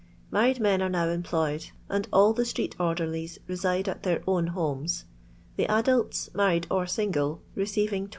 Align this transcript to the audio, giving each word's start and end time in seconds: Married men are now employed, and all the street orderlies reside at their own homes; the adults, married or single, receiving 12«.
Married 0.31 0.59
men 0.59 0.81
are 0.81 0.89
now 0.89 1.09
employed, 1.09 1.67
and 1.87 2.07
all 2.11 2.33
the 2.33 2.43
street 2.43 2.75
orderlies 2.79 3.37
reside 3.47 3.87
at 3.87 4.01
their 4.01 4.23
own 4.25 4.47
homes; 4.47 5.05
the 5.57 5.67
adults, 5.69 6.27
married 6.33 6.65
or 6.71 6.87
single, 6.87 7.43
receiving 7.53 8.07
12«. 8.07 8.09